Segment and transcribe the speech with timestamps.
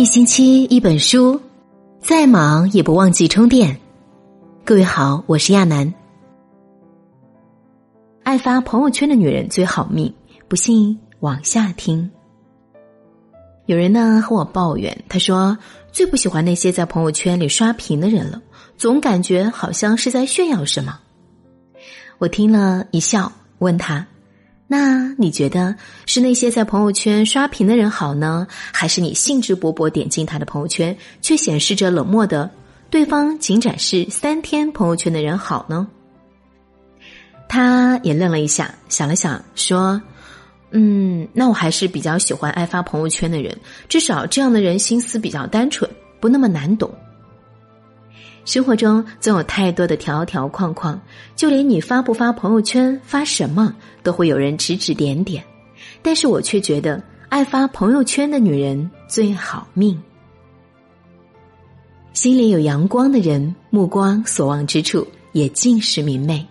[0.00, 1.38] 一星期一本书，
[2.00, 3.78] 再忙也不忘记充电。
[4.64, 5.92] 各位好，我是亚楠。
[8.22, 10.10] 爱发朋友圈的女人最好命，
[10.48, 12.10] 不信往下听。
[13.66, 15.58] 有人呢和我抱怨，他说
[15.92, 18.40] 最不喜欢那些在朋友圈里刷屏的人了，
[18.78, 20.98] 总感觉好像是在炫耀什么。
[22.16, 24.06] 我听了一笑，问他。
[24.72, 25.74] 那你觉得
[26.06, 32.48] 是那些在朋友圈刷屏的人好呢，还是你兴致勃勃点进他的朋友圈却显示着冷漠的
[32.88, 35.88] 对方仅展示三天朋友圈的人好呢？
[37.48, 40.00] 他也愣了一下，想了想，说
[40.70, 43.58] ：“嗯，那我还是比较喜欢爱发朋友圈的人，
[43.88, 46.88] 至少这样的人心思比较单纯，不那么难懂。”
[48.44, 51.00] 生活中总有太多的条条框框，
[51.36, 55.44] 就连你发不发朋友圈、发什么，都会有人指指点点。
[56.02, 60.00] 但是我却觉得，爱发朋友圈的女人最好命。
[62.12, 66.44] 心里有阳光的人，目光所望之处也尽是明媚。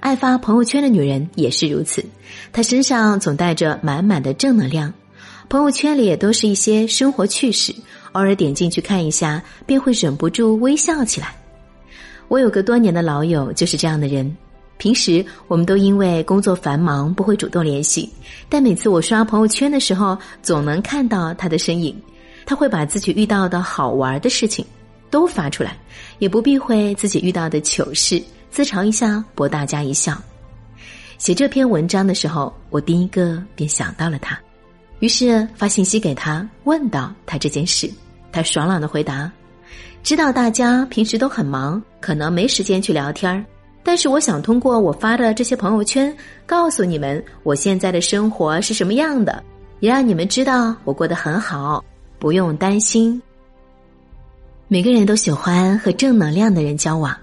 [0.00, 2.04] 爱发朋友圈的女人也是如此，
[2.52, 4.92] 她身上总带着满满的正能量。
[5.50, 7.74] 朋友圈里也都是一些生活趣事，
[8.12, 11.34] 偶尔点进去看一下，便会忍不住微笑起来。
[12.28, 14.32] 我有个多年的老友就是这样的人，
[14.78, 18.08] 平时我们都因为工作繁忙不会主动联系，
[18.48, 22.00] 但每次我刷朋友圈的时候，总能看到他的身影。
[22.46, 24.64] 他会把自己遇到的好玩的事情
[25.10, 25.76] 都发出来，
[26.20, 30.16] 也不避讳自己遇到的糗事，自嘲一下博大家一笑。
[31.18, 34.38] 写这篇文章的时候，我第一个便想到了他。
[35.00, 37.90] 于是发信息给他，问到他这件事，
[38.30, 39.30] 他爽朗的回答
[40.04, 43.44] ：“知道大家平时都很忙，可能没时间去聊天儿，
[43.82, 46.14] 但是我想通过我发的这些朋友圈，
[46.46, 49.42] 告诉你们我现在的生活是什么样的，
[49.80, 51.82] 也让你们知道我过得很好，
[52.18, 53.20] 不用担心。”
[54.68, 57.16] 每个人都喜欢和正能量的人交往，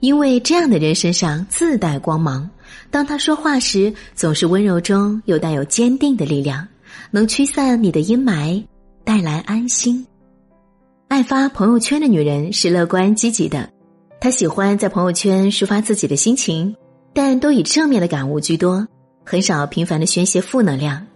[0.00, 2.50] 因为这样的人身上自带光芒，
[2.90, 6.66] 当他说话时，总是温柔中又带有坚定的力量。
[7.10, 8.64] 能驱散你的阴霾，
[9.04, 10.06] 带来安心。
[11.08, 13.68] 爱发朋友圈的女人是乐观积极的，
[14.20, 16.74] 她喜欢在朋友圈抒发自己的心情，
[17.12, 18.86] 但都以正面的感悟居多，
[19.24, 21.06] 很少频繁的宣泄负能量。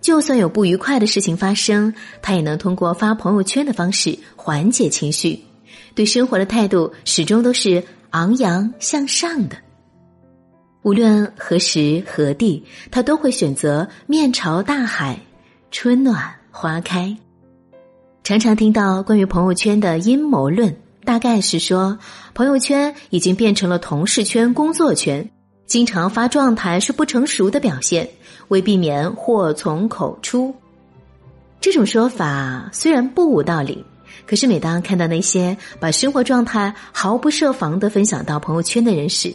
[0.00, 1.92] 就算有不愉快的事情发生，
[2.22, 5.38] 她也能通过发朋友圈的方式缓解情绪。
[5.94, 9.56] 对生活的态度始终都是昂扬向上的。
[10.82, 15.18] 无论何时何地，他都会选择面朝大海。
[15.70, 17.16] 春暖花开，
[18.22, 21.98] 常常听到关于朋友圈的阴谋论，大概是说
[22.34, 25.26] 朋友圈已经变成了同事圈、工作圈，
[25.66, 28.06] 经常发状态是不成熟的表现，
[28.48, 30.54] 为避免祸从口出。
[31.58, 33.82] 这种说法虽然不无道理，
[34.26, 39.34] 可是每当看到那些把生活状态毫不设防的分享到朋友圈的人时，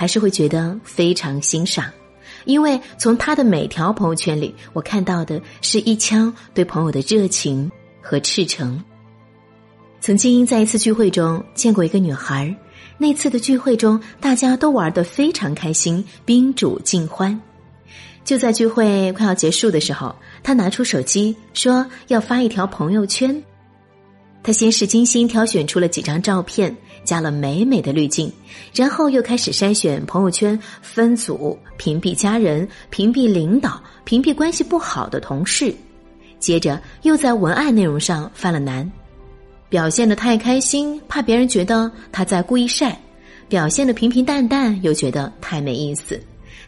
[0.00, 1.84] 还是会觉得非常欣赏。
[2.46, 8.82] 因为从他的每条朋友圈里，我看到的是一腔对朋友的热情和赤诚。
[10.00, 12.56] 曾经在一次聚会中见过一个女孩，
[12.96, 17.38] 那次的聚会中大家都玩得非常开心，宾主尽欢。
[18.24, 23.44] 就在聚会快要结束的时候，她拿出手机说要发一条朋友圈。
[24.42, 26.74] 他先是精心挑选出了几张照片，
[27.04, 28.32] 加了美美的滤镜，
[28.74, 35.74] 然后又开始筛选朋友圈，分组屏蔽家人、屏蔽领导、屏蔽关系不好的同事，
[36.38, 38.90] 接着又在文案内容上犯了难，
[39.68, 42.92] 表现的太开心，怕别人觉得他在故意晒；
[43.46, 46.18] 表现的平平淡淡，又觉得太没意思。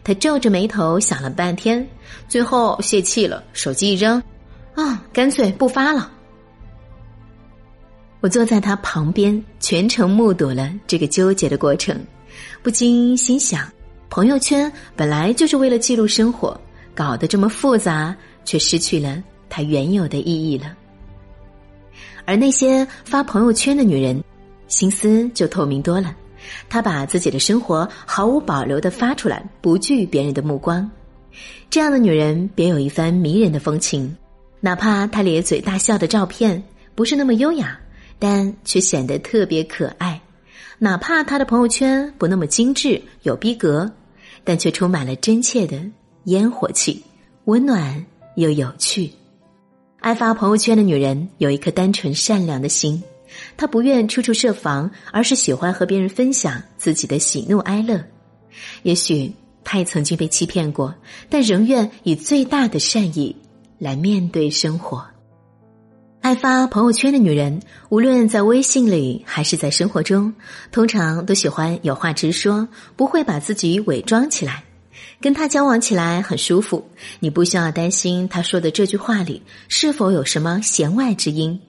[0.05, 1.87] 他皱着眉头想了半天，
[2.29, 4.23] 最后泄气了，手机一扔，
[4.75, 6.11] 啊，干脆不发了。
[8.23, 11.99] 我坐在他旁边，全程目睹了这个纠结的过程，
[12.63, 13.69] 不禁心想：
[14.09, 16.59] 朋友圈本来就是为了记录生活，
[16.95, 18.15] 搞得这么复杂，
[18.45, 20.73] 却失去了它原有的意义了。
[22.25, 24.23] 而那些发朋友圈的女人，
[24.69, 26.15] 心思就透明多了，
[26.69, 30.89] 她把自己的生活毫无保留的发出来，不惧别人的目光。
[31.69, 34.17] 这样的女人别有一番迷人的风情，
[34.61, 36.63] 哪怕她咧嘴大笑的照片
[36.95, 37.77] 不是那么优雅。
[38.19, 40.21] 但却显得特别可爱，
[40.79, 43.91] 哪怕他的朋友圈不那么精致有逼格，
[44.45, 45.81] 但却充满了真切的
[46.25, 47.03] 烟火气，
[47.45, 48.05] 温暖
[48.37, 49.11] 又有趣。
[50.01, 53.03] 爱发朋友圈的女人有一颗单纯善良的心，
[53.57, 58.05] 她不愿处处设防，而是喜欢和别人分享自己的喜怒哀乐。
[58.83, 59.33] 也许
[59.63, 60.95] 她也曾经被欺骗过，
[61.31, 63.37] 但仍愿以最大的善意
[63.79, 65.07] 来面对生活。
[66.23, 70.33] 爱发朋友圈的女人，无论在微信里还是在生活中，
[70.71, 74.63] 通常都喜欢有话直说，不会把自己伪装起来。
[75.21, 76.87] 跟他交往起来很舒服，
[77.19, 81.61] 你不需要担心他说的这句话里是否有什么弦外之音，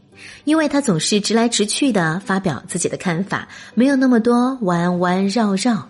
[0.43, 5.89] 因为他总是直来直去的发表自己的看法，没有那么多弯弯绕绕。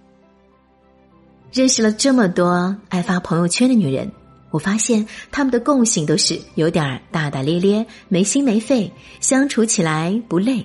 [1.51, 4.09] 认识了这么多爱发朋友圈的女人。
[4.53, 10.63] 我发现他们的共性都是有点大大咧咧、没心没肺，相处起来不累。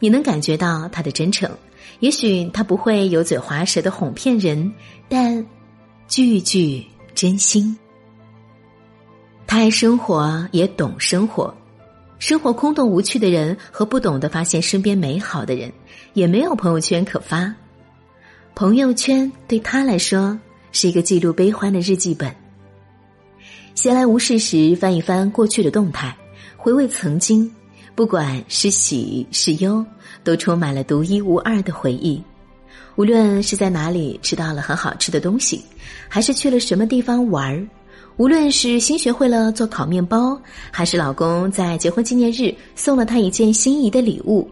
[0.00, 1.48] 你能感觉到他的真诚。
[2.00, 4.72] 也许他不会油嘴滑舌的哄骗人，
[5.08, 5.46] 但
[6.08, 6.84] 句句
[7.14, 7.78] 真心。
[9.46, 11.54] 他爱生活，也懂生活。
[12.18, 15.72] 生活空洞无趣的人和不懂得发现身边美好的人，
[16.14, 17.54] 也没有朋友圈可发。
[18.56, 20.36] 朋友圈对他来说
[20.72, 22.34] 是一个记录悲欢的日记本。
[23.80, 26.14] 闲来无事时，翻一翻过去的动态，
[26.54, 27.50] 回味曾经，
[27.94, 29.82] 不管是喜是忧，
[30.22, 32.22] 都充满了独一无二的回忆。
[32.96, 35.64] 无论是在哪里吃到了很好吃的东西，
[36.10, 37.66] 还是去了什么地方玩儿，
[38.18, 40.38] 无论是新学会了做烤面包，
[40.70, 44.46] 还是老公在结婚纪念日送了她一件心仪的礼物，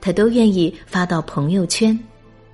[0.00, 1.98] 她都愿意发到朋友圈。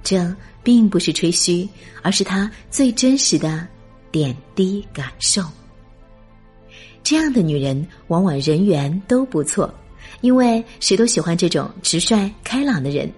[0.02, 0.34] 这
[0.64, 1.69] 并不是吹嘘，
[2.02, 3.64] 而是她最真实的
[4.10, 5.44] 点滴感受。
[7.02, 9.72] 这样的女人往往人缘都不错，
[10.20, 13.10] 因为谁都喜欢这种直率开朗的人。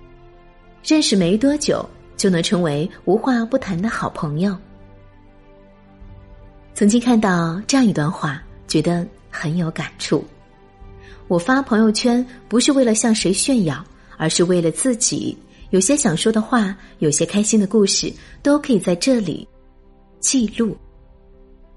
[0.82, 4.56] 认识没多久就能成为无话不谈的好朋友。
[6.75, 10.25] 曾经看到这样一段话，觉得很有感触。
[11.28, 13.82] 我发朋友圈不是为了向谁炫耀，
[14.16, 15.36] 而是为了自己。
[15.70, 19.46] 有些想说的话，有些开心的故事，都可以在这里
[20.20, 20.76] 记录。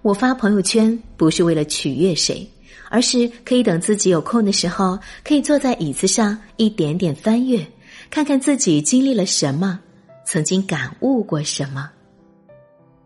[0.01, 2.47] 我发朋友圈不是为了取悦谁，
[2.89, 7.65] 而是可以等自己有空的时候，可以坐在椅子上一点点翻阅，
[8.09, 9.79] 看看自己经历了什么，
[10.25, 11.89] 曾经感悟过什么。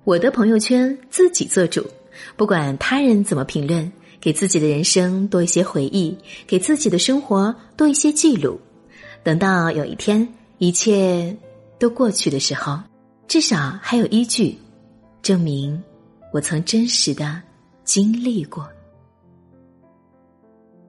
[0.04, 1.86] 我的朋友圈自己做主，
[2.36, 6.16] 不管他人怎么评论，给自己的人生多一些回忆，
[6.46, 8.60] 给自己的生活多一些记录。
[9.24, 10.28] 等到有一天
[10.58, 11.36] 一切
[11.80, 12.80] 都过去的时候，
[13.28, 14.58] 至少还有依据，
[15.22, 15.82] 证明。
[16.32, 17.42] 我曾真实的
[17.84, 18.68] 经历过。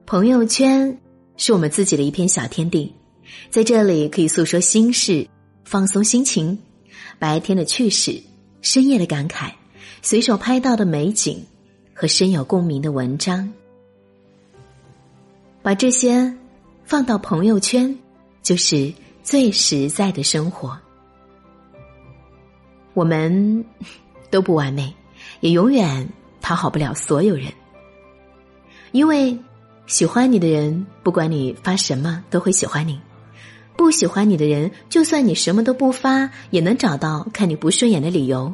[0.05, 0.97] 朋友圈
[1.37, 2.93] 是我们自己的一片小天地，
[3.49, 5.27] 在这里可以诉说心事、
[5.63, 6.57] 放松心情，
[7.19, 8.21] 白天的趣事、
[8.61, 9.51] 深夜的感慨、
[10.01, 11.45] 随手拍到的美景
[11.93, 13.51] 和深有共鸣的文章。
[15.61, 16.33] 把这些
[16.83, 17.97] 放到朋友圈，
[18.41, 18.93] 就是
[19.23, 20.77] 最实在的生活。
[22.93, 23.65] 我们
[24.29, 24.93] 都不完美。
[25.39, 26.09] 也永远
[26.41, 27.51] 讨好不了所有人，
[28.91, 29.37] 因为
[29.85, 32.95] 喜欢你的人，不管你发什么都会喜欢你；
[33.75, 38.53] 不喜欢你的人，就算你什么都不发，也能找到看你不顺眼的理由。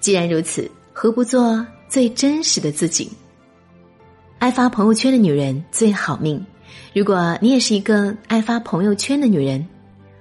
[0.00, 3.10] 既然如此，何不做最真实的自己？
[4.38, 6.44] 爱发朋友圈的女人最好命。
[6.94, 9.66] 如果你也是一个爱发朋友圈的女人，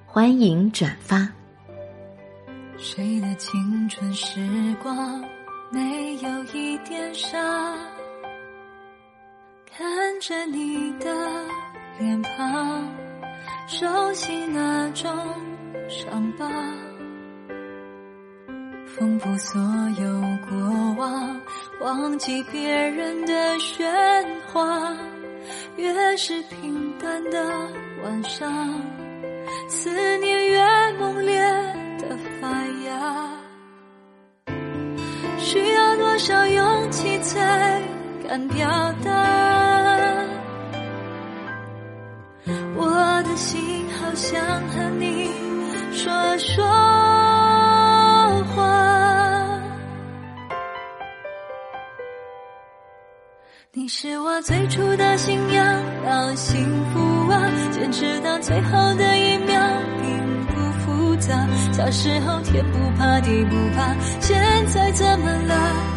[0.05, 1.29] 欢迎转发。
[2.77, 5.23] 谁的青春时光？
[5.69, 7.39] 没有一点伤，
[9.69, 11.13] 看着你的
[11.99, 12.87] 脸庞，
[13.67, 15.11] 熟悉那种
[15.89, 16.47] 伤疤，
[18.87, 19.61] 丰富所
[19.99, 20.57] 有过
[20.97, 21.41] 往，
[21.81, 24.95] 忘记别人的喧哗，
[25.75, 27.45] 越是平淡的
[28.03, 28.81] 晚上，
[29.67, 31.41] 思念越猛烈
[31.99, 32.47] 的发
[32.85, 33.36] 芽。
[36.17, 37.79] 多少勇气才
[38.27, 38.67] 敢表
[39.03, 39.11] 达？
[42.75, 45.29] 我的心好想和你
[45.91, 46.65] 说说
[48.55, 49.61] 话。
[53.73, 59.61] 你是我最初的信仰，要幸福啊，坚持到最后的一秒
[60.01, 61.47] 并不复杂。
[61.71, 65.96] 小时候天不怕地不怕，现在怎么了？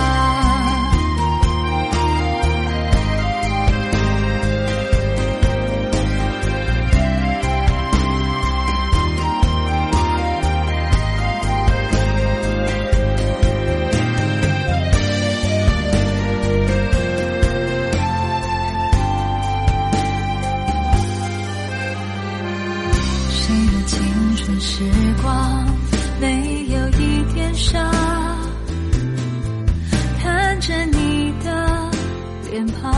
[32.61, 32.93] 脸庞，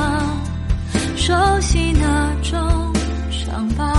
[1.15, 2.59] 熟悉那种
[3.31, 3.93] 伤疤，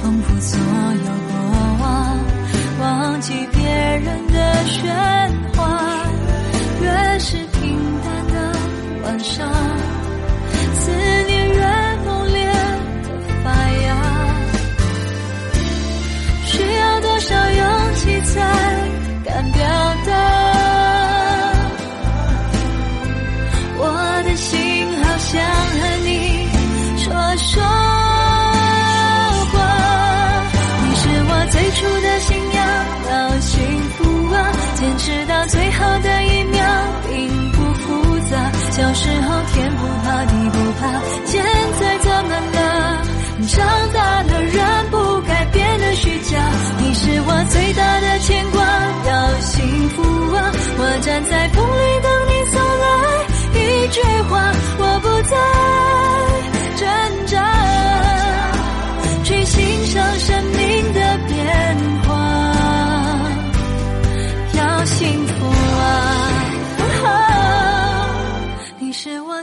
[0.00, 1.32] 丰富所有过
[1.80, 2.18] 往，
[2.80, 5.21] 忘记别人的喧